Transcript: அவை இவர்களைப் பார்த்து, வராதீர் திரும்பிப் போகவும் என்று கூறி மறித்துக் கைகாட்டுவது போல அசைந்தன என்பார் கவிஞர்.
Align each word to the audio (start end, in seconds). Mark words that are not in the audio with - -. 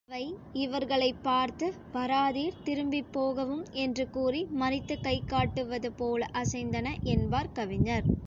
அவை 0.09 0.23
இவர்களைப் 0.53 1.23
பார்த்து, 1.23 1.65
வராதீர் 1.93 2.63
திரும்பிப் 2.63 3.11
போகவும் 3.11 3.63
என்று 3.77 4.09
கூறி 4.09 4.47
மறித்துக் 4.59 5.03
கைகாட்டுவது 5.03 5.91
போல 5.97 6.29
அசைந்தன 6.33 6.87
என்பார் 7.07 7.51
கவிஞர். 7.51 8.07